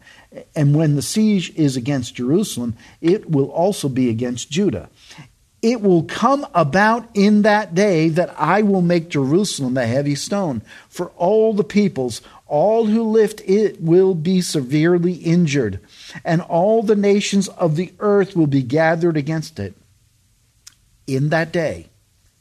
[0.53, 4.89] And when the siege is against Jerusalem, it will also be against Judah.
[5.61, 10.61] It will come about in that day that I will make Jerusalem a heavy stone
[10.89, 12.21] for all the peoples.
[12.45, 15.79] All who lift it will be severely injured,
[16.25, 19.73] and all the nations of the earth will be gathered against it.
[21.07, 21.87] In that day,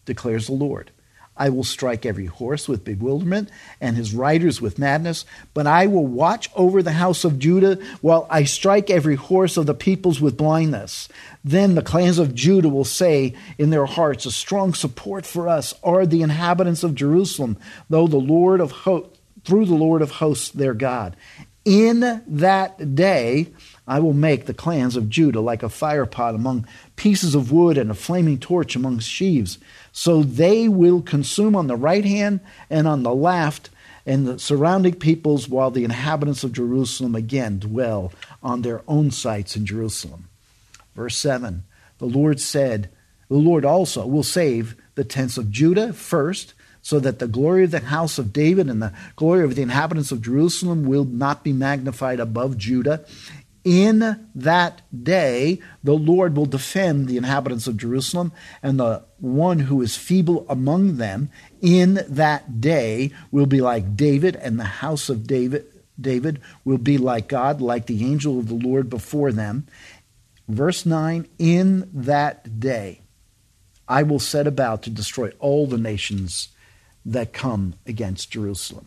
[0.05, 0.91] declares the Lord,
[1.39, 5.25] I will strike every horse with bewilderment and his riders with madness,
[5.55, 9.67] but I will watch over the house of Judah while I strike every horse of
[9.67, 11.09] the peoples with blindness.
[11.45, 15.73] Then the clans of Judah will say in their hearts, A strong support for us
[15.85, 17.57] are the inhabitants of Jerusalem,
[17.89, 18.73] though the Lord of
[19.45, 21.17] through the Lord of hosts their God.
[21.65, 23.49] In that day
[23.89, 27.91] I will make the clans of Judah like a firepot among pieces of wood and
[27.91, 29.59] a flaming torch among sheaves.
[29.93, 33.71] So they will consume on the right hand and on the left
[34.05, 38.13] and the surrounding peoples, while the inhabitants of Jerusalem again dwell
[38.43, 40.29] on their own sites in Jerusalem.
[40.95, 41.63] Verse 7
[41.99, 42.91] The Lord said,
[43.29, 47.71] The Lord also will save the tents of Judah first, so that the glory of
[47.71, 51.53] the house of David and the glory of the inhabitants of Jerusalem will not be
[51.53, 53.05] magnified above Judah.
[53.69, 59.83] In that day, the Lord will defend the inhabitants of Jerusalem, and the one who
[59.83, 61.29] is feeble among them
[61.61, 65.67] in that day will be like David, and the house of David,
[66.01, 69.67] David will be like God, like the angel of the Lord before them.
[70.49, 73.03] Verse 9 In that day,
[73.87, 76.49] I will set about to destroy all the nations
[77.05, 78.87] that come against Jerusalem.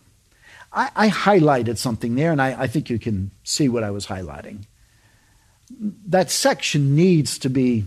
[0.72, 4.08] I, I highlighted something there, and I, I think you can see what I was
[4.08, 4.64] highlighting.
[6.06, 7.84] That section needs to be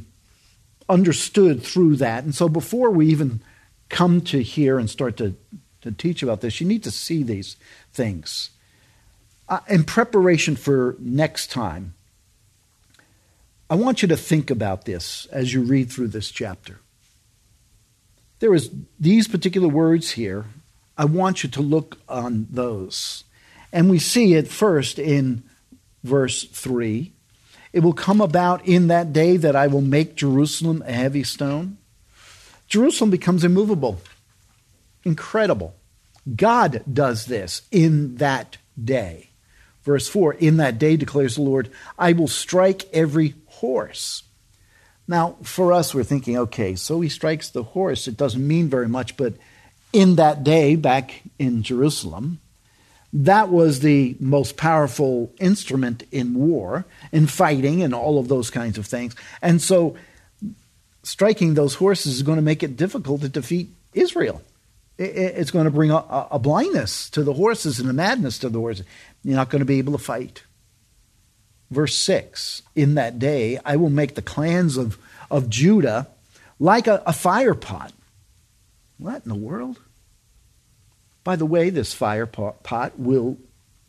[0.87, 2.23] understood through that.
[2.23, 3.41] And so before we even
[3.89, 5.35] come to here and start to,
[5.81, 7.57] to teach about this, you need to see these
[7.93, 8.49] things.
[9.47, 11.93] Uh, in preparation for next time,
[13.69, 16.79] I want you to think about this as you read through this chapter.
[18.39, 18.69] There is
[18.99, 20.45] these particular words here.
[20.97, 23.23] I want you to look on those.
[23.71, 25.43] And we see it first in
[26.03, 27.11] verse 3
[27.75, 31.77] it will come about in that day that I will make Jerusalem a heavy stone.
[32.69, 33.99] Jerusalem becomes immovable.
[35.03, 35.75] Incredible.
[36.37, 39.31] God does this in that day.
[39.83, 41.69] Verse 4 In that day, declares the Lord,
[41.99, 44.23] I will strike every horse.
[45.05, 48.07] Now, for us, we're thinking, okay, so he strikes the horse.
[48.07, 49.33] It doesn't mean very much, but
[49.91, 52.39] in that day, back in Jerusalem,
[53.17, 58.77] that was the most powerful instrument in war, in fighting, and all of those kinds
[58.77, 59.15] of things.
[59.41, 59.95] And so,
[61.01, 64.41] striking those horses is going to make it difficult to defeat Israel.
[64.97, 68.85] It's going to bring a, blindness to the horses and a madness to the horses.
[69.23, 70.43] You're not going to be able to fight.
[71.71, 74.97] Verse 6 In that day, I will make the clans of,
[75.31, 76.07] of Judah
[76.59, 77.93] like a, a fire pot.
[78.97, 79.79] What in the world?
[81.25, 83.37] By the way, this fire pot will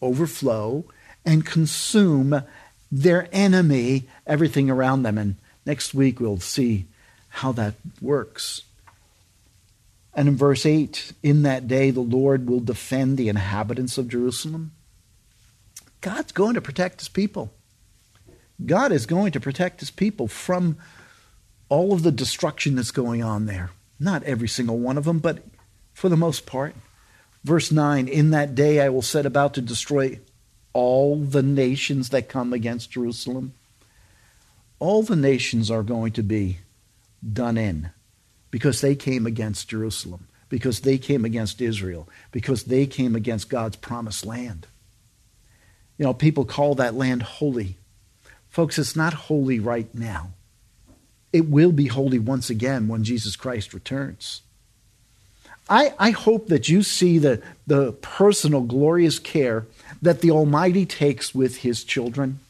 [0.00, 0.86] overflow
[1.24, 2.42] and consume
[2.90, 5.18] their enemy, everything around them.
[5.18, 6.86] And next week we'll see
[7.28, 8.62] how that works.
[10.14, 14.72] And in verse 8, in that day the Lord will defend the inhabitants of Jerusalem.
[16.00, 17.52] God's going to protect his people.
[18.64, 20.78] God is going to protect his people from
[21.68, 23.72] all of the destruction that's going on there.
[24.00, 25.42] Not every single one of them, but
[25.92, 26.74] for the most part.
[27.46, 30.18] Verse 9 In that day I will set about to destroy
[30.72, 33.54] all the nations that come against Jerusalem.
[34.78, 36.58] All the nations are going to be
[37.32, 37.90] done in
[38.50, 43.76] because they came against Jerusalem, because they came against Israel, because they came against God's
[43.76, 44.66] promised land.
[45.96, 47.76] You know, people call that land holy
[48.56, 50.30] Folks, it's not holy right now.
[51.30, 54.40] It will be holy once again when Jesus Christ returns.
[55.68, 59.66] I, I hope that you see the, the personal, glorious care
[60.02, 62.40] that the Almighty takes with His children.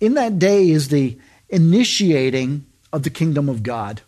[0.00, 4.00] In that day is the initiating of the kingdom of God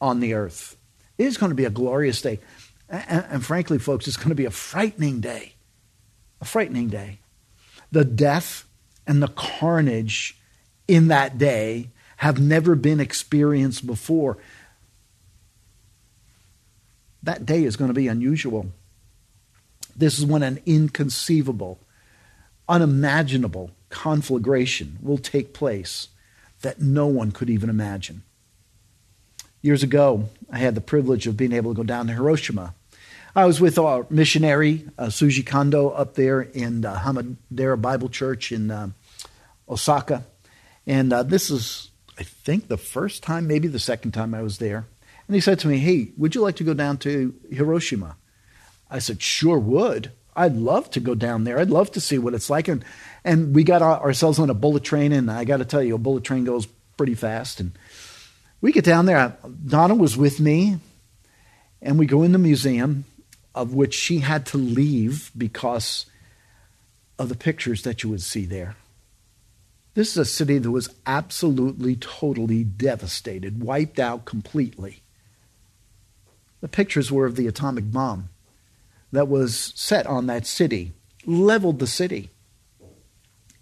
[0.00, 0.76] on the earth.
[1.16, 2.40] It is going to be a glorious day.
[2.88, 5.54] And, and frankly, folks, it's going to be a frightening day.
[6.40, 7.18] A frightening day.
[7.92, 8.66] The death
[9.06, 10.36] and the carnage
[10.88, 14.38] in that day have never been experienced before.
[17.22, 18.66] That day is going to be unusual.
[19.94, 21.78] This is when an inconceivable,
[22.68, 26.08] unimaginable conflagration will take place
[26.62, 28.22] that no one could even imagine.
[29.60, 32.74] Years ago, I had the privilege of being able to go down to Hiroshima.
[33.34, 38.52] I was with our missionary, uh, Suji Kondo, up there in uh, Hamadera Bible Church
[38.52, 38.90] in uh,
[39.68, 40.24] Osaka.
[40.86, 44.58] And uh, this is, I think, the first time, maybe the second time I was
[44.58, 44.86] there.
[45.26, 48.16] And he said to me, Hey, would you like to go down to Hiroshima?
[48.90, 50.12] I said, Sure would.
[50.34, 51.58] I'd love to go down there.
[51.58, 52.68] I'd love to see what it's like.
[52.68, 52.84] And,
[53.24, 55.98] and we got ourselves on a bullet train, and I got to tell you, a
[55.98, 56.66] bullet train goes
[56.96, 57.60] pretty fast.
[57.60, 57.72] And
[58.60, 59.36] we get down there.
[59.66, 60.78] Donna was with me,
[61.82, 63.04] and we go in the museum,
[63.54, 66.06] of which she had to leave because
[67.18, 68.76] of the pictures that you would see there.
[69.94, 75.01] This is a city that was absolutely, totally devastated, wiped out completely.
[76.62, 78.30] The pictures were of the atomic bomb
[79.12, 80.92] that was set on that city,
[81.26, 82.30] leveled the city.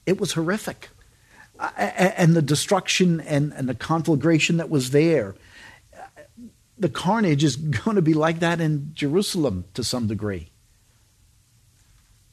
[0.07, 0.91] It was horrific
[1.77, 5.35] and the destruction and, and the conflagration that was there.
[6.79, 10.49] The carnage is going to be like that in Jerusalem to some degree.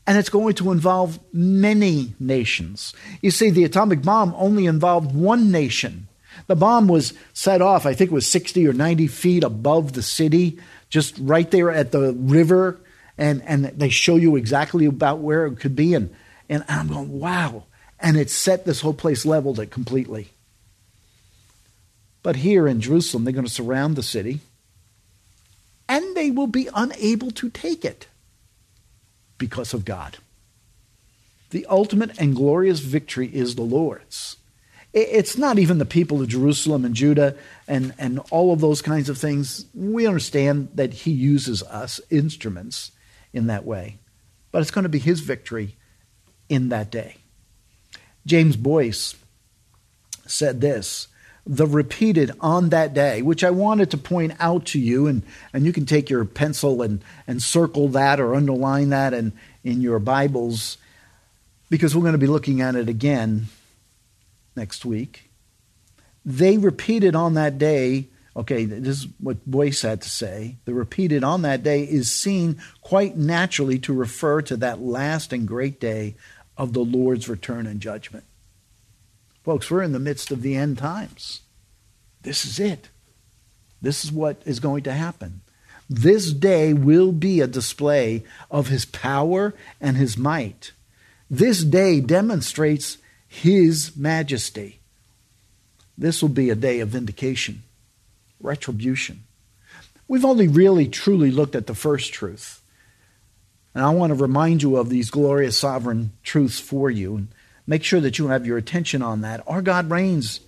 [0.05, 2.93] And it's going to involve many nations.
[3.21, 6.06] You see, the atomic bomb only involved one nation.
[6.45, 10.03] The bomb was set off, I think it was 60 or 90 feet above the
[10.03, 10.59] city,
[10.89, 12.79] just right there at the river.
[13.17, 15.95] And, and they show you exactly about where it could be.
[15.95, 16.13] And,
[16.47, 17.63] and I'm going, wow
[17.99, 20.29] and it set this whole place leveled it completely.
[22.23, 24.41] But here in Jerusalem, they're going to surround the city,
[25.87, 28.07] and they will be unable to take it
[29.37, 30.17] because of God.
[31.51, 34.35] The ultimate and glorious victory is the Lord's.
[34.93, 37.35] It's not even the people of Jerusalem and Judah
[37.67, 39.65] and, and all of those kinds of things.
[39.73, 42.91] We understand that He uses us, instruments,
[43.33, 43.99] in that way.
[44.51, 45.75] But it's going to be His victory
[46.49, 47.17] in that day.
[48.25, 49.15] James Boice
[50.25, 51.07] said this
[51.49, 55.23] the repeated on that day, which I wanted to point out to you, and,
[55.53, 59.31] and you can take your pencil and, and circle that or underline that in,
[59.63, 60.77] in your Bibles,
[61.69, 63.47] because we're going to be looking at it again
[64.57, 65.29] next week.
[66.25, 70.57] They repeated on that day, okay, this is what Boice had to say.
[70.65, 75.47] The repeated on that day is seen quite naturally to refer to that last and
[75.47, 76.15] great day
[76.57, 78.25] of the Lord's return and judgment.
[79.45, 81.41] Folks, we're in the midst of the end times.
[82.23, 82.89] This is it.
[83.81, 85.41] This is what is going to happen.
[85.89, 90.73] This day will be a display of his power and his might.
[91.29, 92.97] This day demonstrates
[93.27, 94.79] his majesty.
[95.97, 97.63] This will be a day of vindication,
[98.39, 99.23] retribution.
[100.07, 102.61] We've only really truly looked at the first truth.
[103.73, 107.15] And I want to remind you of these glorious sovereign truths for you.
[107.15, 107.27] And
[107.65, 109.43] make sure that you have your attention on that.
[109.47, 110.39] Our God reigns,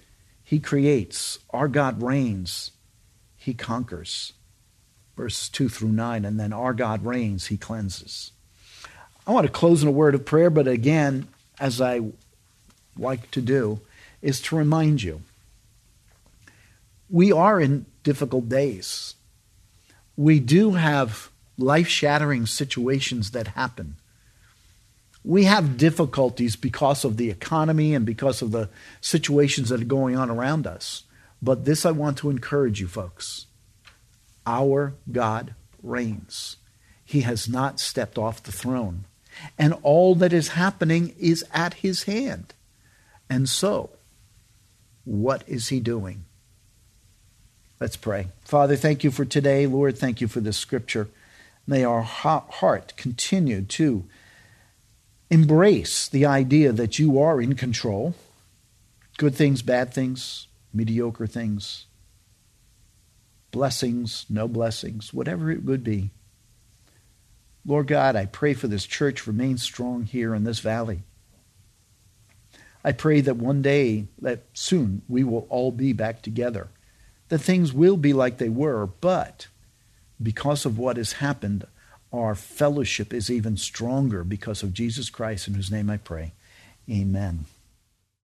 [0.43, 1.39] He creates.
[1.49, 2.71] Our God reigns,
[3.36, 4.34] He conquers.
[5.17, 6.25] Verses 2 through 9.
[6.25, 8.32] And then our God reigns, He cleanses.
[9.27, 11.27] I want to close in a word of prayer, but again,
[11.59, 12.01] as I
[13.00, 13.80] like to do,
[14.22, 15.22] is to remind you
[17.10, 19.16] we are in difficult days.
[20.16, 23.95] We do have life shattering situations that happen.
[25.24, 28.70] We have difficulties because of the economy and because of the
[29.02, 31.04] situations that are going on around us.
[31.41, 33.47] But this I want to encourage you, folks.
[34.45, 36.58] Our God reigns.
[37.04, 39.06] He has not stepped off the throne.
[39.58, 42.54] And all that is happening is at his hand.
[43.30, 43.91] And so,
[45.05, 46.25] what is he doing?
[47.80, 48.27] Let's pray.
[48.43, 49.65] Father, thank you for today.
[49.67, 51.07] Lord, thank you for this scripture.
[51.65, 54.05] May our heart continue to
[55.30, 58.15] embrace the idea that you are in control
[59.17, 61.86] good things, bad things, mediocre things,
[63.51, 66.09] blessings, no blessings, whatever it would be.
[67.65, 71.01] Lord God, I pray for this church remain strong here in this valley.
[72.84, 76.69] I pray that one day, that soon, we will all be back together.
[77.27, 79.47] That things will be like they were, but
[80.21, 81.65] because of what has happened,
[82.11, 86.34] our fellowship is even stronger because of Jesus Christ, in whose name I pray.
[86.89, 87.45] Amen.